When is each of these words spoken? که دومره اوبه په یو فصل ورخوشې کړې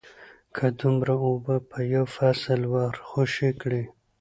که 0.55 0.65
دومره 0.79 1.13
اوبه 1.27 1.55
په 1.69 1.79
یو 1.93 2.05
فصل 2.15 2.61
ورخوشې 2.75 3.49
کړې 3.61 3.83